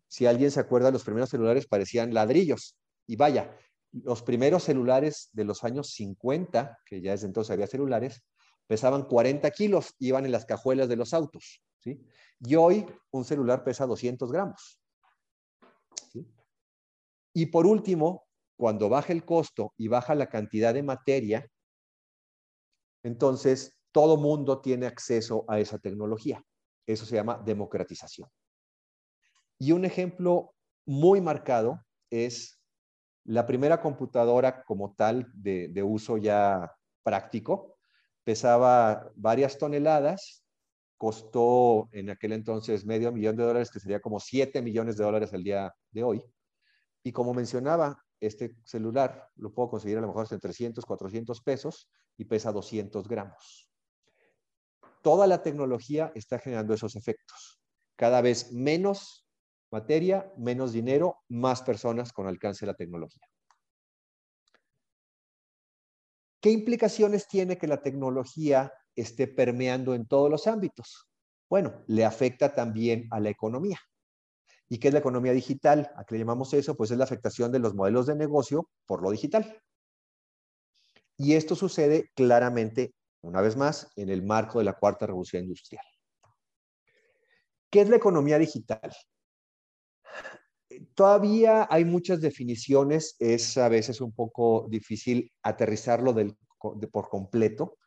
[0.08, 2.76] Si alguien se acuerda, los primeros celulares parecían ladrillos.
[3.06, 3.56] Y vaya,
[4.04, 8.22] los primeros celulares de los años 50, que ya desde entonces había celulares,
[8.66, 11.62] pesaban 40 kilos, iban en las cajuelas de los autos.
[11.80, 12.00] ¿sí?
[12.40, 14.80] Y hoy un celular pesa 200 gramos.
[17.32, 21.46] Y por último, cuando baja el costo y baja la cantidad de materia,
[23.02, 26.42] entonces todo mundo tiene acceso a esa tecnología.
[26.86, 28.28] Eso se llama democratización.
[29.58, 30.54] Y un ejemplo
[30.86, 31.80] muy marcado
[32.10, 32.55] es
[33.26, 37.76] La primera computadora como tal de, uso ya práctico
[38.22, 40.44] pesaba varias toneladas,
[40.96, 45.32] costó en aquel entonces medio millón de dólares, que sería como 7 millones de dólares
[45.32, 46.24] el día de hoy.
[47.02, 51.90] Y como mencionaba, este celular lo puedo conseguir a lo mejor en 300, 400 pesos
[52.16, 53.68] y pesa 200 gramos.
[55.02, 57.60] Toda la tecnología está generando esos efectos.
[57.96, 59.25] Cada vez menos
[59.70, 63.22] materia, menos dinero, más personas con alcance de la tecnología.
[66.40, 71.08] ¿Qué implicaciones tiene que la tecnología esté permeando en todos los ámbitos?
[71.48, 73.78] Bueno, le afecta también a la economía.
[74.68, 75.90] ¿Y qué es la economía digital?
[75.96, 76.76] ¿A qué le llamamos eso?
[76.76, 79.60] Pues es la afectación de los modelos de negocio por lo digital.
[81.16, 85.84] Y esto sucede claramente, una vez más, en el marco de la cuarta revolución industrial.
[87.70, 88.92] ¿Qué es la economía digital?
[90.94, 96.14] Todavía hay muchas definiciones, es a veces un poco difícil aterrizarlo
[96.90, 97.78] por completo.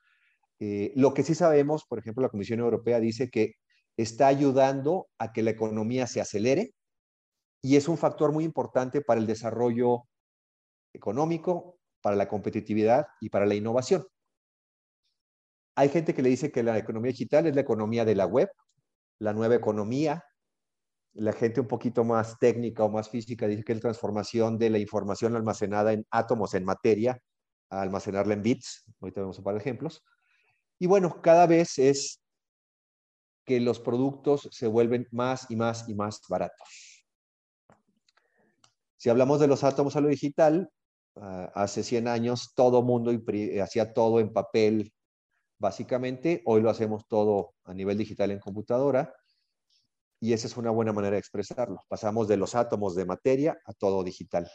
[0.59, 3.55] Eh, lo que sí sabemos, por ejemplo, la Comisión Europea dice que
[3.97, 6.73] está ayudando a que la economía se acelere
[7.61, 10.03] y es un factor muy importante para el desarrollo
[10.93, 14.05] económico, para la competitividad y para la innovación.
[15.75, 18.49] Hay gente que le dice que la economía digital es la economía de la web,
[19.19, 20.23] la nueva economía.
[21.13, 24.69] La gente un poquito más técnica o más física dice que es la transformación de
[24.69, 27.19] la información almacenada en átomos, en materia,
[27.69, 28.85] a almacenarla en bits.
[29.01, 30.03] Ahorita vamos a par ejemplos.
[30.79, 32.21] Y bueno, cada vez es
[33.45, 37.05] que los productos se vuelven más y más y más baratos.
[38.95, 40.69] Si hablamos de los átomos a lo digital,
[41.15, 43.11] ah, hace 100 años todo mundo
[43.61, 44.93] hacía todo en papel,
[45.57, 46.41] básicamente.
[46.45, 49.13] Hoy lo hacemos todo a nivel digital en computadora.
[50.19, 51.83] Y esa es una buena manera de expresarlo.
[51.87, 54.49] Pasamos de los átomos de materia a todo digital.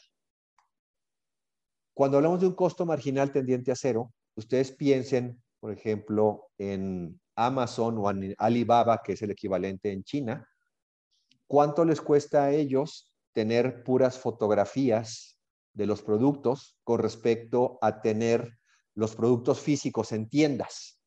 [1.95, 7.99] Cuando hablamos de un costo marginal tendiente a cero, ustedes piensen, por ejemplo, en Amazon
[7.99, 10.49] o en Alibaba, que es el equivalente en China,
[11.47, 15.39] ¿cuánto les cuesta a ellos tener puras fotografías
[15.73, 18.59] de los productos con respecto a tener
[18.95, 21.01] los productos físicos en tiendas?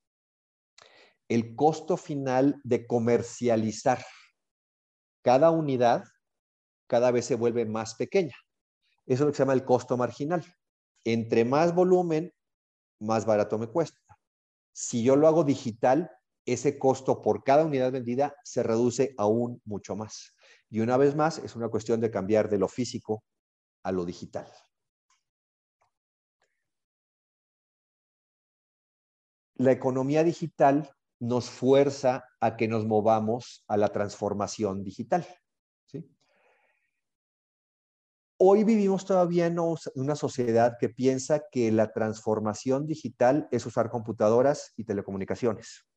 [1.29, 4.03] El costo final de comercializar
[5.21, 6.03] cada unidad
[6.87, 8.35] cada vez se vuelve más pequeña.
[9.05, 10.43] Eso es lo que se llama el costo marginal.
[11.03, 12.33] Entre más volumen,
[12.99, 13.99] más barato me cuesta.
[14.73, 16.11] Si yo lo hago digital,
[16.45, 20.33] ese costo por cada unidad vendida se reduce aún mucho más.
[20.69, 23.23] Y una vez más, es una cuestión de cambiar de lo físico
[23.83, 24.47] a lo digital.
[29.55, 35.25] La economía digital nos fuerza a que nos movamos a la transformación digital.
[38.39, 39.57] Hoy vivimos todavía en
[39.95, 45.87] una sociedad que piensa que la transformación digital es usar computadoras y telecomunicaciones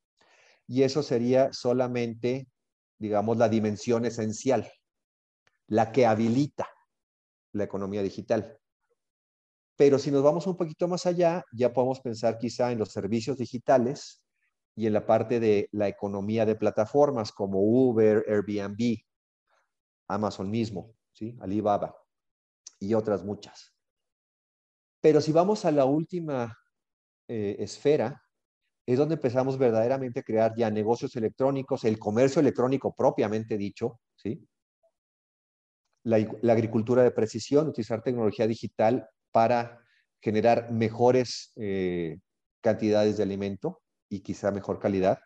[0.71, 2.49] y eso sería solamente,
[2.97, 4.71] digamos, la dimensión esencial,
[5.67, 6.69] la que habilita
[7.53, 8.57] la economía digital.
[9.75, 13.37] Pero si nos vamos un poquito más allá, ya podemos pensar quizá en los servicios
[13.37, 14.23] digitales
[14.77, 18.99] y en la parte de la economía de plataformas como Uber, Airbnb,
[20.09, 21.37] Amazon mismo, ¿sí?
[21.41, 21.97] Alibaba
[22.79, 23.75] y otras muchas.
[25.01, 26.57] Pero si vamos a la última
[27.29, 28.23] eh, esfera,
[28.87, 34.47] es donde empezamos verdaderamente a crear ya negocios electrónicos, el comercio electrónico propiamente dicho, ¿sí?
[36.03, 36.17] La,
[36.53, 39.79] agricultura de precisión, utilizar tecnología digital para
[40.23, 42.19] generar mejores eh,
[42.63, 45.21] cantidades de alimento y quizá mejor calidad.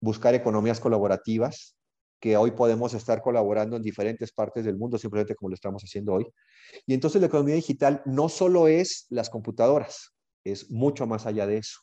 [0.00, 1.76] Buscar economías colaborativas,
[2.18, 6.14] que hoy podemos estar colaborando en diferentes partes del mundo, simplemente como lo estamos haciendo
[6.14, 6.26] hoy.
[6.86, 11.58] Y entonces la economía digital no solo es las computadoras, es mucho más allá de
[11.58, 11.80] eso.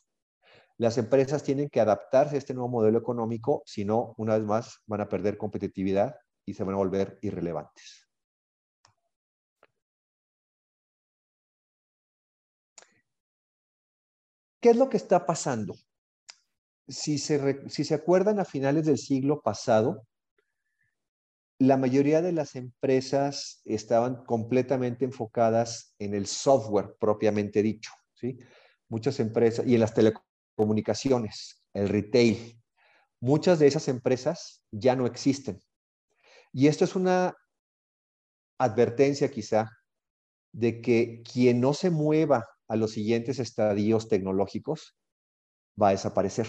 [0.76, 4.78] Las empresas tienen que adaptarse a este nuevo modelo económico, si no, una vez más,
[4.86, 6.14] van a perder competitividad
[6.46, 8.07] y se van a volver irrelevantes.
[14.60, 15.76] ¿Qué es lo que está pasando?
[16.88, 20.06] Si se, si se acuerdan, a finales del siglo pasado,
[21.58, 27.90] la mayoría de las empresas estaban completamente enfocadas en el software propiamente dicho.
[28.14, 28.38] ¿sí?
[28.88, 32.60] Muchas empresas, y en las telecomunicaciones, comunicaciones, el retail.
[33.20, 35.60] Muchas de esas empresas ya no existen.
[36.52, 37.36] Y esto es una
[38.58, 39.70] advertencia quizá
[40.52, 44.96] de que quien no se mueva a los siguientes estadios tecnológicos
[45.80, 46.46] va a desaparecer.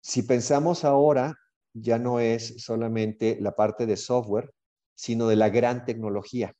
[0.00, 1.36] Si pensamos ahora,
[1.72, 4.52] ya no es solamente la parte de software,
[4.94, 6.54] sino de la gran tecnología.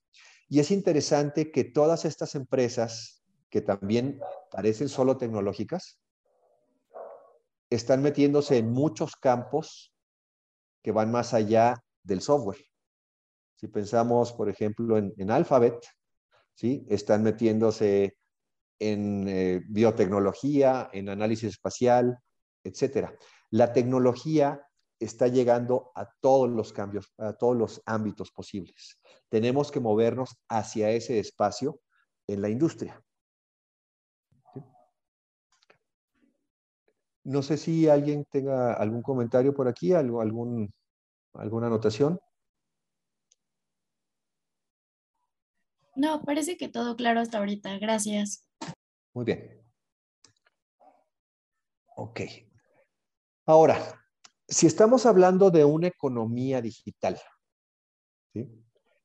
[0.49, 4.21] Y es interesante que todas estas empresas, que también
[4.51, 5.99] parecen solo tecnológicas,
[7.71, 9.93] están metiéndose en muchos campos
[10.83, 12.59] que van más allá del software.
[13.57, 15.79] Si pensamos, por ejemplo, en, Alphabet,
[16.55, 16.87] ¿sí?
[16.89, 18.17] están metiéndose
[18.79, 22.19] en eh, biotecnología, en análisis espacial,
[22.65, 23.11] etc.
[23.51, 24.67] La tecnología
[24.99, 28.99] está llegando a todos los cambios, a todos los ámbitos posibles.
[29.29, 31.81] Tenemos que movernos hacia ese espacio
[32.27, 33.03] en la industria.
[37.25, 40.73] No sé si alguien tenga algún comentario por aquí, algún,
[41.33, 42.21] alguna anotación.
[45.97, 47.79] No, parece que todo claro hasta ahorita.
[47.79, 48.49] Gracias.
[49.13, 49.63] Muy bien.
[51.97, 52.21] Ok.
[53.47, 53.79] Ahora,
[54.49, 57.21] si estamos hablando de una economía digital,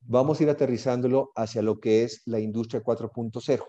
[0.01, 3.67] vamos a ir aterrizándolo hacia lo que es la industria 4.0.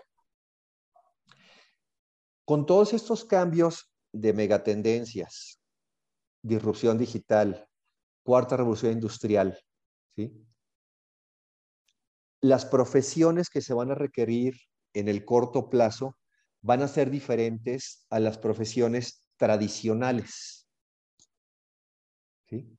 [2.45, 5.61] Con todos estos cambios de megatendencias,
[6.41, 7.67] disrupción digital,
[8.23, 9.57] cuarta revolución industrial,
[10.15, 10.45] ¿sí?
[12.41, 14.55] Las profesiones que se van a requerir
[14.93, 16.17] en el corto plazo
[16.61, 20.67] van a ser diferentes a las profesiones tradicionales.
[22.49, 22.77] ¿sí?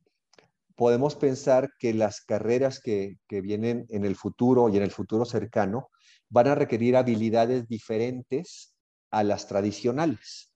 [0.77, 5.25] Podemos pensar que las carreras que, que vienen en el futuro y en el futuro
[5.25, 5.88] cercano
[6.29, 8.75] van a requerir habilidades diferentes
[9.11, 10.53] a las tradicionales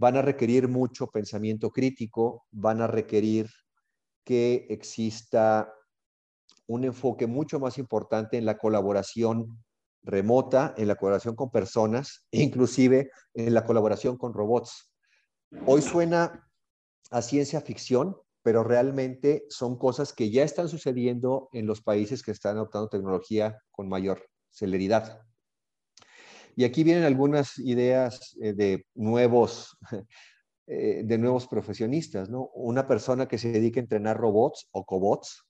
[0.00, 3.50] van a requerir mucho pensamiento crítico, van a requerir
[4.24, 5.70] que exista
[6.70, 9.60] un enfoque mucho más importante en la colaboración
[10.04, 14.94] remota, en la colaboración con personas, inclusive en la colaboración con robots.
[15.66, 16.48] Hoy suena
[17.10, 22.30] a ciencia ficción, pero realmente son cosas que ya están sucediendo en los países que
[22.30, 25.22] están adoptando tecnología con mayor celeridad.
[26.54, 29.76] Y aquí vienen algunas ideas eh, de nuevos,
[30.68, 32.48] eh, de nuevos profesionistas, ¿no?
[32.54, 35.49] Una persona que se dedique a entrenar robots o cobots,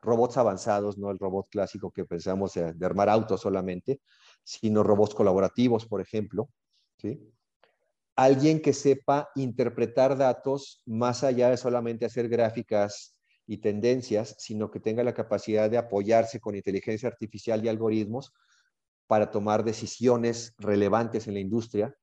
[0.00, 4.00] Robots avanzados, no el robot clásico que pensamos de, de armar autos solamente,
[4.44, 6.48] sino robots colaborativos, por ejemplo,
[6.98, 7.32] ¿sí?
[8.14, 14.80] Alguien que sepa interpretar datos más allá de solamente hacer gráficas y tendencias, sino que
[14.80, 18.32] tenga la capacidad de apoyarse con inteligencia artificial y algoritmos
[19.06, 21.94] para tomar decisiones relevantes en la industria,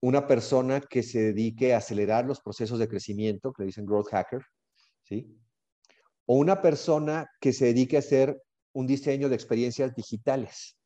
[0.00, 4.08] una persona que se dedique a acelerar los procesos de crecimiento, que le dicen growth
[4.10, 4.42] hacker,
[5.02, 5.38] ¿sí?
[6.26, 10.76] O una persona que se dedique a hacer un diseño de experiencias digitales.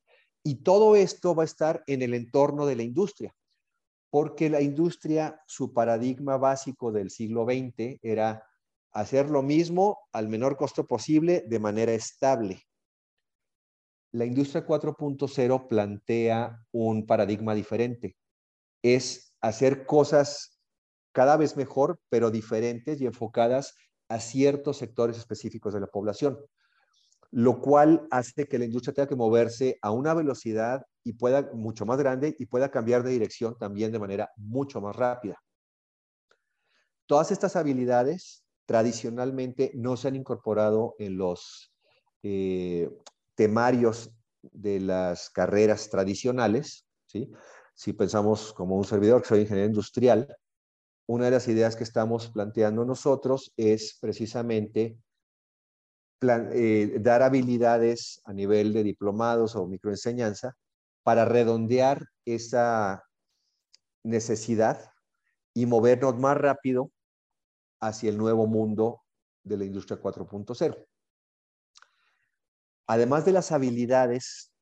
[0.43, 3.35] Y todo esto va a estar en el entorno de la industria,
[4.09, 8.47] porque la industria, su paradigma básico del siglo XX era
[8.91, 12.63] hacer lo mismo al menor costo posible de manera estable
[14.11, 18.17] la industria 4.0 plantea un paradigma diferente.
[18.83, 20.59] Es hacer cosas
[21.13, 23.75] cada vez mejor, pero diferentes y enfocadas
[24.11, 26.37] a ciertos sectores específicos de la población,
[27.31, 31.85] lo cual hace que la industria tenga que moverse a una velocidad y pueda mucho
[31.85, 35.41] más grande y pueda cambiar de dirección también de manera mucho más rápida.
[37.05, 41.73] Todas estas habilidades tradicionalmente no se han incorporado en los
[42.21, 42.89] eh,
[43.35, 47.31] temarios de las carreras tradicionales, ¿sí?
[47.73, 50.37] si pensamos como un servidor que soy ingeniero industrial,
[51.11, 54.97] una de las ideas que estamos planteando nosotros es precisamente
[56.21, 60.55] eh, dar habilidades a nivel de diplomados o microenseñanza
[61.03, 63.03] para redondear esa
[64.03, 64.89] necesidad
[65.53, 66.91] y movernos más rápido
[67.81, 69.01] hacia el nuevo mundo
[69.43, 70.87] de la industria 4.0.
[72.87, 74.53] Además de las habilidades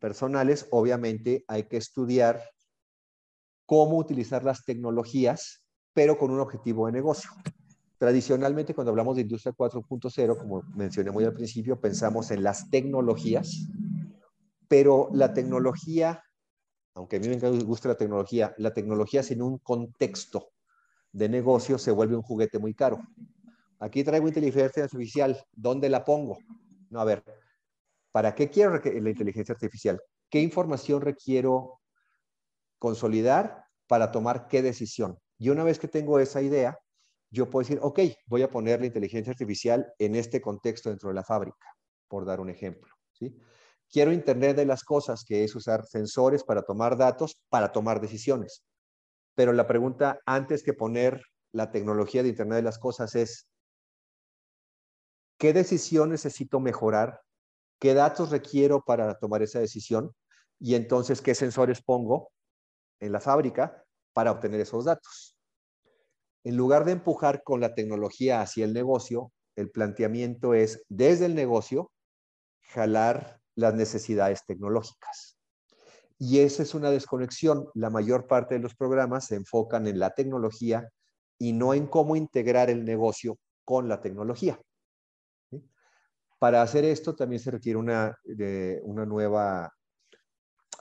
[0.00, 2.42] personales, obviamente hay que estudiar
[3.66, 5.62] cómo utilizar las tecnologías,
[5.96, 7.30] pero con un objetivo de negocio.
[7.96, 13.66] Tradicionalmente, cuando hablamos de industria 4.0, como mencioné muy al principio, pensamos en las tecnologías,
[14.68, 16.22] pero la tecnología,
[16.94, 20.50] aunque a mí me gusta la tecnología, la tecnología sin un contexto
[21.12, 23.00] de negocio se vuelve un juguete muy caro.
[23.78, 26.36] Aquí traigo inteligencia artificial, ¿dónde la pongo?
[26.90, 27.24] No, a ver,
[28.12, 29.98] ¿Para qué quiero la inteligencia artificial?
[30.30, 31.80] ¿Qué información requiero
[32.78, 35.18] consolidar para tomar qué decisión?
[35.38, 36.78] Y una vez que tengo esa idea,
[37.30, 41.14] yo puedo decir, ok, voy a poner la inteligencia artificial en este contexto dentro de
[41.14, 41.66] la fábrica,
[42.08, 42.92] por dar un ejemplo.
[43.12, 43.36] ¿sí?
[43.90, 48.64] Quiero Internet de las cosas, que es usar sensores para tomar datos, para tomar decisiones.
[49.34, 51.22] Pero la pregunta antes que poner
[51.52, 53.48] la tecnología de Internet de las cosas es,
[55.38, 57.20] ¿qué decisión necesito mejorar
[57.78, 60.14] qué datos requiero para tomar esa decisión
[60.58, 62.30] y entonces qué sensores pongo
[63.00, 63.85] en la fábrica
[64.16, 65.36] para obtener esos datos.
[66.42, 71.34] En lugar de empujar con la tecnología hacia el negocio, el planteamiento es desde el
[71.34, 71.92] negocio
[72.62, 75.36] jalar las necesidades tecnológicas.
[76.18, 77.68] Y esa es una desconexión.
[77.74, 80.88] La mayor parte de los programas se enfocan en la tecnología
[81.38, 84.58] y no en cómo integrar el negocio con la tecnología.
[86.38, 88.16] Para hacer esto también se requiere una,
[88.82, 89.75] una nueva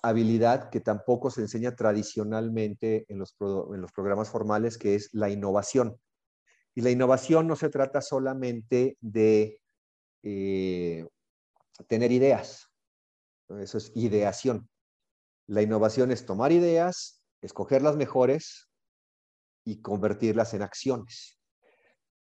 [0.07, 5.29] habilidad que tampoco se enseña tradicionalmente en los, en los programas formales, que es la
[5.29, 5.99] innovación.
[6.75, 9.61] Y la innovación no se trata solamente de
[10.23, 11.07] eh,
[11.87, 12.69] tener ideas,
[13.49, 14.69] eso es ideación.
[15.47, 18.69] La innovación es tomar ideas, escoger las mejores
[19.63, 21.39] y convertirlas en acciones.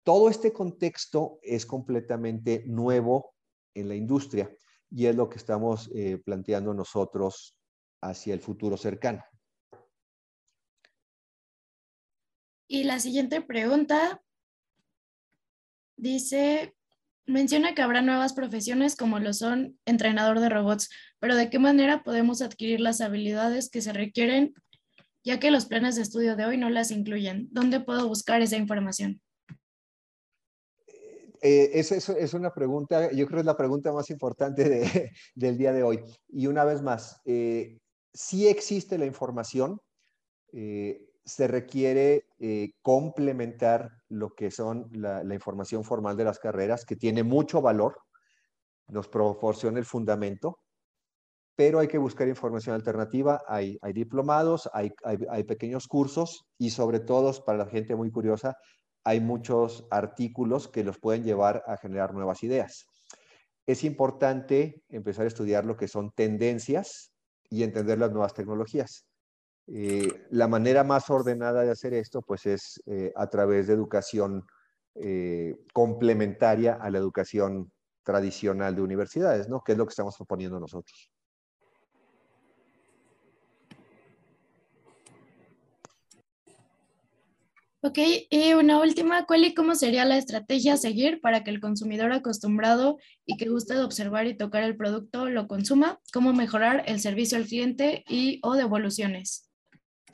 [0.02, 3.34] Todo este contexto es completamente nuevo
[3.74, 4.54] en la industria
[4.90, 7.53] y es lo que estamos eh, planteando nosotros
[8.04, 9.24] hacia el futuro cercano.
[12.68, 14.22] Y la siguiente pregunta
[15.96, 16.74] dice,
[17.26, 22.02] menciona que habrá nuevas profesiones como lo son entrenador de robots, pero ¿de qué manera
[22.02, 24.54] podemos adquirir las habilidades que se requieren
[25.26, 27.48] ya que los planes de estudio de hoy no las incluyen?
[27.50, 29.22] ¿Dónde puedo buscar esa información?
[31.40, 35.72] Eh, esa es, una pregunta, yo creo que es la pregunta más importante del día
[35.72, 36.00] de hoy.
[36.28, 37.78] Y una vez más, eh,
[38.14, 39.80] si existe la información,
[40.52, 42.26] eh, se requiere
[42.82, 47.98] complementar lo que son la, información formal de las carreras, que tiene mucho valor,
[48.88, 50.60] nos proporciona el fundamento,
[51.56, 53.42] pero hay que buscar información alternativa.
[53.46, 58.56] Hay, hay diplomados, hay, hay, pequeños cursos y sobre todo, para la gente muy curiosa,
[59.04, 62.86] hay muchos artículos que los pueden llevar a generar nuevas ideas.
[63.66, 67.13] Es importante empezar a estudiar lo que son tendencias
[67.54, 69.06] y entender las nuevas tecnologías.
[69.68, 74.44] Eh, la manera más ordenada de hacer esto, pues es eh, a través de educación
[74.96, 77.70] eh, complementaria a la educación
[78.02, 79.62] tradicional de universidades, ¿no?
[79.62, 81.10] Que es lo que estamos proponiendo nosotros.
[87.86, 87.98] Ok,
[88.30, 92.12] y una última, ¿cuál y cómo sería la estrategia a seguir para que el consumidor
[92.12, 96.00] acostumbrado y que guste de observar y tocar el producto lo consuma?
[96.10, 99.50] ¿Cómo mejorar el servicio al cliente y o devoluciones?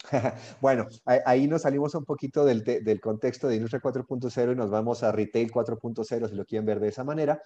[0.61, 5.05] bueno, ahí nos salimos un poquito del, del contexto de Industria 4.0 y nos vamos
[5.05, 7.41] a Retail 4.0, si lo quieren ver de esa manera.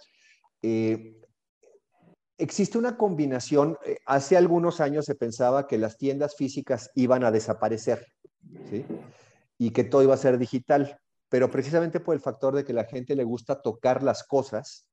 [0.63, 1.21] Eh,
[2.39, 7.31] existe una combinación, eh, hace algunos años se pensaba que las tiendas físicas iban a
[7.31, 8.07] desaparecer,
[8.71, 8.87] ¿sí?
[9.65, 10.99] Y que todo iba a ser digital.
[11.31, 14.89] Pero precisamente por el factor de que la gente le gusta tocar las cosas,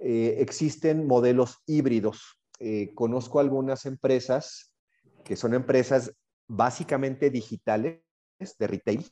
[0.00, 2.40] eh, existen modelos híbridos.
[2.58, 4.72] Eh, conozco algunas empresas
[5.22, 6.12] que son empresas
[6.48, 8.00] básicamente digitales
[8.58, 9.06] de retail,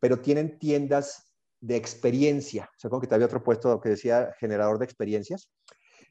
[0.00, 2.70] pero tienen tiendas de experiencia.
[2.76, 5.48] O sea, que te había otro puesto que decía generador de experiencias.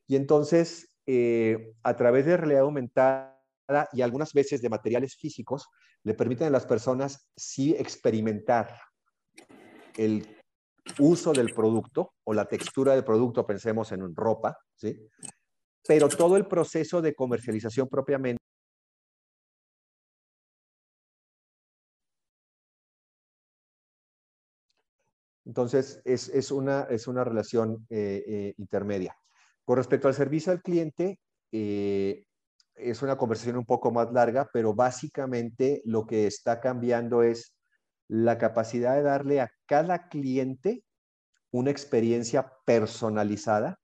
[0.08, 3.39] Y entonces, eh, a través de realidad aumentada
[3.94, 5.68] y algunas veces de materiales físicos,
[6.04, 8.80] le permiten a las personas sí experimentar
[9.98, 10.38] el
[10.98, 15.08] uso del producto o la textura del producto, pensemos en ropa, ¿sí?
[15.88, 18.40] Pero todo el proceso de comercialización propiamente
[25.50, 29.18] Entonces, es, una, es una relación eh, eh, intermedia.
[29.66, 31.20] Con respecto al servicio al cliente,
[31.52, 32.24] eh,
[32.80, 37.56] es una conversación un poco más larga, pero básicamente lo que está cambiando es
[38.08, 40.84] la capacidad de darle a cada cliente
[41.52, 43.80] una experiencia personalizada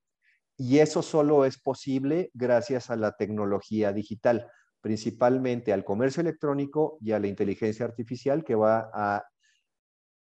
[0.57, 4.49] y eso solo es posible gracias a la tecnología digital,
[4.81, 9.25] principalmente al comercio electrónico y a la inteligencia artificial que va a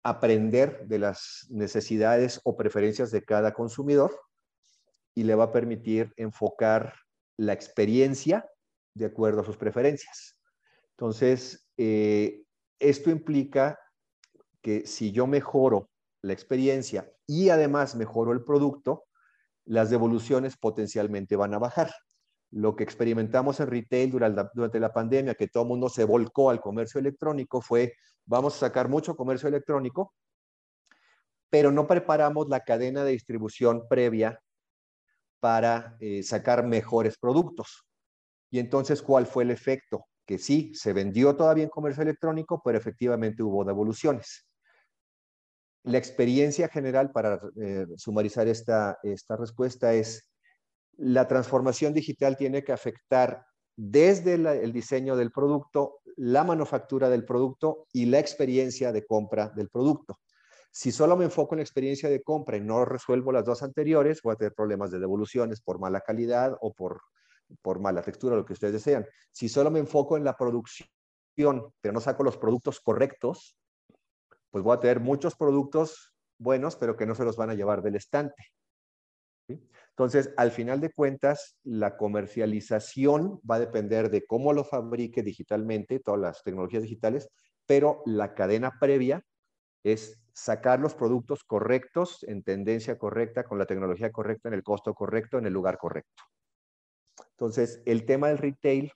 [0.04, 4.12] aprender de las necesidades o preferencias de cada consumidor
[5.16, 6.94] y le va a permitir enfocar
[7.38, 8.50] la experiencia
[8.94, 10.40] de acuerdo a sus preferencias.
[10.92, 12.44] Entonces, eh,
[12.80, 13.80] esto implica
[14.62, 15.90] que si yo mejoro
[16.22, 19.06] la experiencia y además mejoro el producto,
[19.66, 21.92] las devoluciones potencialmente van a bajar.
[22.52, 27.00] Lo que experimentamos en retail durante la pandemia, que todo mundo se volcó al comercio
[27.00, 27.94] electrónico, fue,
[28.26, 30.14] vamos a sacar mucho comercio electrónico,
[31.50, 34.40] pero no preparamos la cadena de distribución previa
[35.40, 37.86] para eh, sacar mejores productos.
[38.50, 40.06] Y entonces, ¿cuál fue el efecto?
[40.26, 44.48] Que sí, se vendió todavía en comercio electrónico, pero efectivamente hubo devoluciones.
[45.84, 50.32] La experiencia general para eh, sumarizar esta, esta respuesta es
[50.98, 57.88] la transformación digital tiene que afectar desde el diseño del producto, la manufactura del producto
[57.92, 60.20] y la experiencia de compra del producto.
[60.76, 64.22] Si solo me enfoco en la experiencia de compra y no resuelvo las dos anteriores,
[64.22, 67.00] voy a tener problemas de devoluciones por mala calidad o por,
[67.62, 69.06] por mala textura, lo que ustedes desean.
[69.32, 70.90] Si solo me enfoco en la producción,
[71.80, 73.58] pero no saco los productos correctos,
[74.52, 77.82] pues voy a tener muchos productos buenos, pero que no se los van a llevar
[77.82, 78.44] del estante.
[79.48, 86.02] Entonces, al final de cuentas, la comercialización va a depender de cómo lo fabrique digitalmente,
[86.02, 87.30] todas las tecnologías digitales,
[87.66, 89.24] pero la cadena previa
[89.82, 94.94] es sacar los productos correctos en tendencia correcta, con la tecnología correcta, en el costo
[94.94, 96.24] correcto, en el lugar correcto.
[97.32, 98.92] Entonces, el tema del retail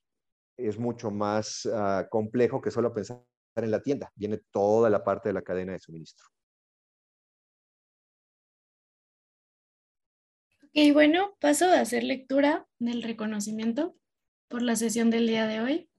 [0.57, 3.23] es mucho más ah, complejo que solo pensar
[3.55, 4.11] en la tienda.
[4.15, 6.27] Viene toda la parte de la cadena de suministro.
[10.63, 13.95] Ok, bueno, paso a hacer lectura del reconocimiento
[14.49, 15.89] por la sesión del día de hoy.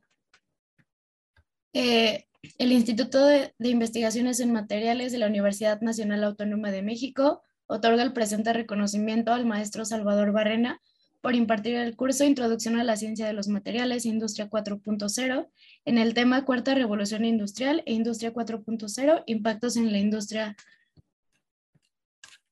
[1.73, 2.27] Eh,
[2.61, 8.13] el Instituto de, Investigaciones en Materiales de la Universidad Nacional Autónoma de México otorga el
[8.13, 10.81] presente reconocimiento al maestro Salvador Barrena
[11.21, 15.49] por impartir el curso Introducción a la Ciencia de los Materiales, Industria 4.0,
[15.85, 20.57] en el tema Cuarta Revolución Industrial e Industria 4.0, Impactos en la Industria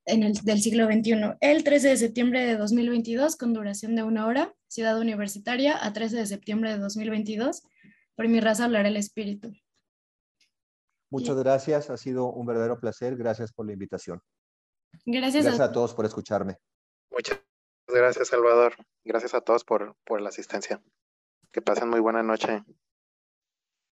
[0.06, 1.36] en el, del siglo XXI.
[1.40, 6.16] El 13 de septiembre de 2022, con duración de una hora, Ciudad Universitaria, a 13
[6.16, 7.62] de septiembre de 2022.
[8.16, 9.52] Por mi raza hablará el espíritu.
[11.10, 13.16] Muchas gracias, ha sido un verdadero placer.
[13.16, 14.20] Gracias por la invitación.
[15.04, 16.58] Gracias, gracias a, todos por escucharme.
[17.10, 17.40] Muchas
[17.86, 18.74] gracias, Salvador.
[19.04, 20.82] Gracias a todos por, por la asistencia.
[21.52, 22.62] Que pasen muy buena noche.